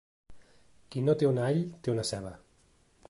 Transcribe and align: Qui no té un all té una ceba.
Qui 0.95 1.03
no 1.09 1.15
té 1.23 1.29
un 1.33 1.41
all 1.49 1.61
té 1.85 1.93
una 1.95 2.07
ceba. 2.13 2.33